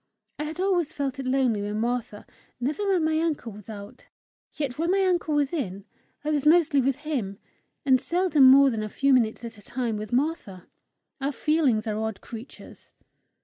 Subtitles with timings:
[0.39, 2.25] I had always felt it lonely when Martha,
[2.59, 4.07] never when my uncle was out.
[4.55, 5.85] Yet when my uncle was in,
[6.23, 7.37] I was mostly with him,
[7.85, 10.65] and seldom more than a few minutes at a time with Martha.
[11.21, 12.93] Our feelings are odd creatures!